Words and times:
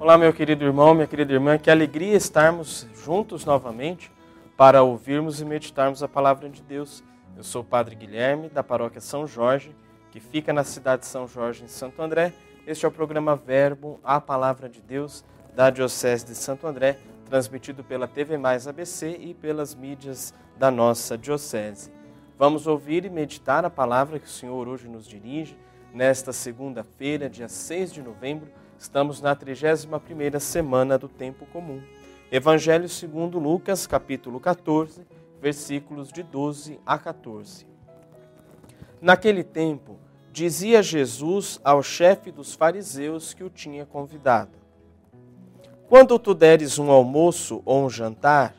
Olá, 0.00 0.16
meu 0.16 0.32
querido 0.32 0.64
irmão, 0.64 0.94
minha 0.94 1.08
querida 1.08 1.32
irmã, 1.32 1.58
que 1.58 1.68
alegria 1.68 2.16
estarmos 2.16 2.86
juntos 2.94 3.44
novamente 3.44 4.12
para 4.56 4.80
ouvirmos 4.80 5.40
e 5.40 5.44
meditarmos 5.44 6.04
a 6.04 6.08
palavra 6.08 6.48
de 6.48 6.62
Deus. 6.62 7.02
Eu 7.36 7.42
sou 7.42 7.62
o 7.62 7.64
Padre 7.64 7.96
Guilherme, 7.96 8.48
da 8.48 8.62
paróquia 8.62 9.00
São 9.00 9.26
Jorge, 9.26 9.74
que 10.12 10.20
fica 10.20 10.52
na 10.52 10.62
cidade 10.62 11.00
de 11.02 11.08
São 11.08 11.26
Jorge, 11.26 11.64
em 11.64 11.68
Santo 11.68 12.00
André. 12.00 12.32
Este 12.64 12.84
é 12.84 12.88
o 12.88 12.92
programa 12.92 13.34
Verbo, 13.34 13.98
a 14.04 14.20
Palavra 14.20 14.68
de 14.68 14.80
Deus, 14.80 15.24
da 15.52 15.68
Diocese 15.68 16.24
de 16.24 16.36
Santo 16.36 16.68
André, 16.68 16.96
transmitido 17.28 17.82
pela 17.82 18.06
TV 18.06 18.38
Mais 18.38 18.68
ABC 18.68 19.18
e 19.18 19.34
pelas 19.34 19.74
mídias 19.74 20.32
da 20.56 20.70
nossa 20.70 21.18
Diocese. 21.18 21.90
Vamos 22.38 22.68
ouvir 22.68 23.04
e 23.04 23.10
meditar 23.10 23.64
a 23.64 23.70
palavra 23.70 24.20
que 24.20 24.26
o 24.26 24.30
Senhor 24.30 24.68
hoje 24.68 24.86
nos 24.86 25.08
dirige, 25.08 25.58
nesta 25.92 26.32
segunda-feira, 26.32 27.28
dia 27.28 27.48
6 27.48 27.94
de 27.94 28.00
novembro 28.00 28.48
Estamos 28.78 29.20
na 29.20 29.34
31ª 29.34 30.38
semana 30.38 30.96
do 30.96 31.08
tempo 31.08 31.44
comum. 31.46 31.82
Evangelho 32.30 32.88
segundo 32.88 33.40
Lucas, 33.40 33.88
capítulo 33.88 34.38
14, 34.38 35.04
versículos 35.42 36.12
de 36.12 36.22
12 36.22 36.78
a 36.86 36.96
14. 36.96 37.66
Naquele 39.00 39.42
tempo, 39.42 39.98
dizia 40.30 40.80
Jesus 40.80 41.60
ao 41.64 41.82
chefe 41.82 42.30
dos 42.30 42.54
fariseus 42.54 43.34
que 43.34 43.42
o 43.42 43.50
tinha 43.50 43.84
convidado: 43.84 44.56
Quando 45.88 46.16
tu 46.16 46.32
deres 46.32 46.78
um 46.78 46.88
almoço 46.88 47.60
ou 47.64 47.84
um 47.84 47.90
jantar, 47.90 48.54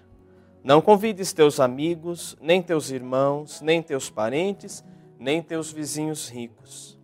não 0.62 0.82
convides 0.82 1.32
teus 1.32 1.62
amigos, 1.62 2.38
nem 2.42 2.62
teus 2.62 2.90
irmãos, 2.92 3.62
nem 3.62 3.82
teus 3.82 4.10
parentes, 4.10 4.84
nem 5.18 5.42
teus 5.42 5.72
vizinhos 5.72 6.28
ricos, 6.28 7.00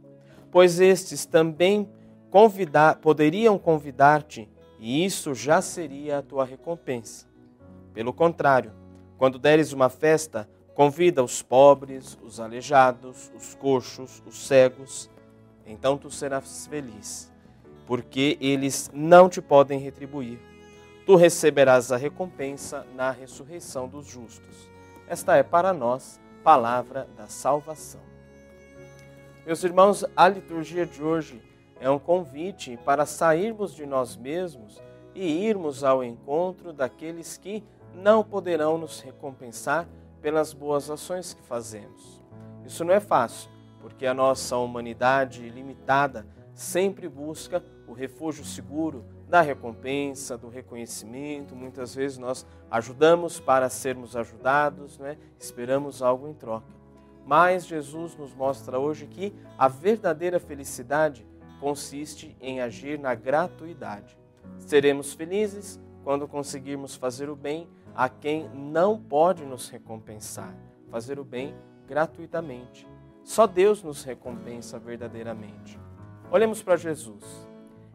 pois 0.51 0.81
estes 0.81 1.25
também 1.25 1.89
convidar, 2.35 2.95
poderiam 2.95 3.57
convidar-te 3.57 4.49
e 4.77 5.05
isso 5.05 5.33
já 5.33 5.61
seria 5.61 6.17
a 6.17 6.21
tua 6.21 6.43
recompensa. 6.43 7.25
Pelo 7.93 8.11
contrário, 8.11 8.73
quando 9.17 9.39
deres 9.39 9.71
uma 9.71 9.87
festa, 9.87 10.45
convida 10.73 11.23
os 11.23 11.41
pobres, 11.41 12.19
os 12.21 12.41
aleijados, 12.41 13.31
os 13.33 13.55
coxos, 13.55 14.21
os 14.27 14.47
cegos, 14.47 15.09
então 15.65 15.97
tu 15.97 16.11
serás 16.11 16.67
feliz, 16.67 17.31
porque 17.87 18.37
eles 18.41 18.91
não 18.93 19.29
te 19.29 19.41
podem 19.41 19.79
retribuir. 19.79 20.37
Tu 21.05 21.15
receberás 21.15 21.89
a 21.93 21.95
recompensa 21.95 22.85
na 22.97 23.11
ressurreição 23.11 23.87
dos 23.87 24.07
justos. 24.07 24.69
Esta 25.07 25.37
é 25.37 25.43
para 25.43 25.71
nós 25.71 26.19
palavra 26.43 27.07
da 27.15 27.27
salvação. 27.27 28.01
Meus 29.45 29.63
irmãos, 29.63 30.03
a 30.17 30.27
liturgia 30.27 30.85
de 30.85 31.01
hoje 31.01 31.41
é 31.79 31.89
um 31.89 31.99
convite 31.99 32.77
para 32.85 33.05
sairmos 33.05 33.73
de 33.73 33.85
nós 33.85 34.15
mesmos 34.15 34.81
e 35.13 35.47
irmos 35.47 35.83
ao 35.83 36.03
encontro 36.03 36.73
daqueles 36.73 37.37
que 37.37 37.63
não 37.93 38.23
poderão 38.23 38.77
nos 38.77 38.99
recompensar 39.01 39.87
pelas 40.21 40.53
boas 40.53 40.89
ações 40.89 41.33
que 41.33 41.41
fazemos. 41.41 42.21
Isso 42.65 42.83
não 42.83 42.93
é 42.93 42.99
fácil, 42.99 43.49
porque 43.79 44.05
a 44.05 44.13
nossa 44.13 44.57
humanidade 44.57 45.47
limitada 45.49 46.25
sempre 46.53 47.07
busca 47.07 47.63
o 47.87 47.93
refúgio 47.93 48.43
seguro 48.43 49.05
da 49.27 49.41
recompensa, 49.41 50.37
do 50.37 50.49
reconhecimento. 50.49 51.55
Muitas 51.55 51.93
vezes 51.93 52.17
nós 52.17 52.45
ajudamos 52.71 53.39
para 53.39 53.69
sermos 53.69 54.15
ajudados, 54.15 54.97
né? 54.97 55.17
esperamos 55.37 56.01
algo 56.01 56.27
em 56.27 56.33
troca. 56.33 56.73
Mas 57.25 57.65
Jesus 57.65 58.15
nos 58.15 58.33
mostra 58.33 58.79
hoje 58.79 59.07
que 59.07 59.33
a 59.57 59.67
verdadeira 59.67 60.39
felicidade 60.39 61.25
consiste 61.59 62.35
em 62.39 62.61
agir 62.61 62.99
na 62.99 63.15
gratuidade. 63.15 64.17
Seremos 64.59 65.13
felizes 65.13 65.79
quando 66.03 66.27
conseguirmos 66.27 66.95
fazer 66.95 67.29
o 67.29 67.35
bem 67.35 67.67
a 67.95 68.09
quem 68.09 68.49
não 68.49 68.99
pode 68.99 69.45
nos 69.45 69.69
recompensar, 69.69 70.53
fazer 70.91 71.19
o 71.19 71.23
bem 71.23 71.55
gratuitamente. 71.87 72.87
Só 73.23 73.47
Deus 73.47 73.81
nos 73.81 74.03
recompensa 74.03 74.77
verdadeiramente. 74.77 75.79
Olhemos 76.29 76.61
para 76.61 76.75
Jesus. 76.75 77.23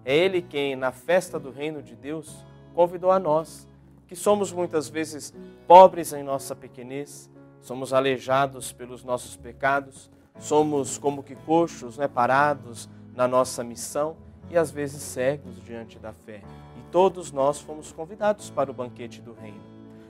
É 0.04 0.16
Ele 0.16 0.40
quem, 0.40 0.74
na 0.74 0.90
festa 0.90 1.38
do 1.38 1.50
reino 1.50 1.82
de 1.82 1.94
Deus, 1.94 2.44
convidou 2.74 3.10
a 3.10 3.18
nós, 3.18 3.68
que 4.06 4.16
somos 4.16 4.50
muitas 4.50 4.88
vezes 4.88 5.32
pobres 5.66 6.12
em 6.12 6.22
nossa 6.22 6.56
pequenez, 6.56 7.30
somos 7.60 7.92
aleijados 7.92 8.72
pelos 8.72 9.04
nossos 9.04 9.36
pecados, 9.36 10.10
somos 10.38 10.98
como 10.98 11.22
que 11.22 11.36
coxos, 11.36 11.98
né, 11.98 12.08
parados, 12.08 12.88
na 13.20 13.28
nossa 13.28 13.62
missão 13.62 14.16
e 14.48 14.56
às 14.56 14.70
vezes 14.70 15.02
cegos 15.02 15.62
diante 15.62 15.98
da 15.98 16.10
fé. 16.10 16.40
E 16.78 16.90
todos 16.90 17.30
nós 17.30 17.60
fomos 17.60 17.92
convidados 17.92 18.48
para 18.48 18.70
o 18.70 18.74
banquete 18.74 19.20
do 19.20 19.34
Reino. 19.34 19.60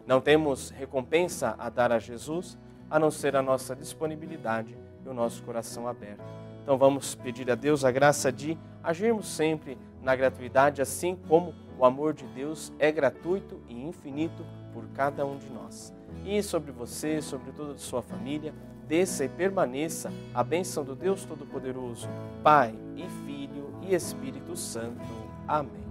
Não 0.07 0.21
temos 0.21 0.71
recompensa 0.71 1.57
a 1.59 1.69
dar 1.69 1.91
a 1.91 1.99
Jesus 1.99 2.57
a 2.89 3.01
não 3.01 3.11
ser 3.11 3.35
a 3.35 3.43
nossa 3.43 3.75
disponibilidade 3.75 4.79
e 5.05 5.09
o 5.09 5.13
nosso 5.13 5.43
coração 5.43 5.89
aberto. 5.89 6.23
Então 6.63 6.79
vamos 6.79 7.17
pedir 7.17 7.51
a 7.51 7.57
Deus 7.57 7.85
a 7.85 7.91
graça 7.91 8.31
de 8.31 8.57
agirmos 8.81 9.27
sempre 9.27 9.77
na 10.01 10.15
gratuidade, 10.15 10.81
assim 10.81 11.17
como 11.27 11.53
o 11.77 11.85
amor 11.85 12.15
de 12.15 12.29
Deus 12.29 12.73
é 12.79 12.93
gratuito 12.93 13.61
e 13.69 13.75
infinito 13.75 14.47
por 14.73 14.85
cada 14.95 15.25
um 15.27 15.39
de 15.39 15.49
nós. 15.51 15.93
E 16.25 16.43
sobre 16.43 16.73
você, 16.73 17.21
sobre 17.23 17.53
toda 17.53 17.73
a 17.73 17.79
sua 17.79 18.03
família, 18.03 18.55
desça 18.87 19.25
e 19.25 19.29
permaneça 19.29 20.13
a 20.35 20.43
bênção 20.43 20.85
do 20.85 20.95
Deus 20.95 21.25
Todo-Poderoso, 21.25 22.09
Pai 22.43 22.75
e 22.97 23.09
Filho 23.25 23.73
e 23.83 23.95
Espírito 23.95 24.57
Santo. 24.57 25.01
Amém. 25.47 25.90